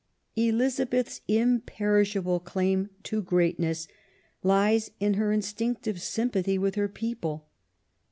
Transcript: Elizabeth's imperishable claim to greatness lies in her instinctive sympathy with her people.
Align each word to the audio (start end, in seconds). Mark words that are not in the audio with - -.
Elizabeth's 0.35 1.21
imperishable 1.27 2.39
claim 2.39 2.89
to 3.03 3.21
greatness 3.21 3.87
lies 4.41 4.89
in 4.99 5.13
her 5.13 5.31
instinctive 5.31 6.01
sympathy 6.01 6.57
with 6.57 6.73
her 6.73 6.87
people. 6.89 7.47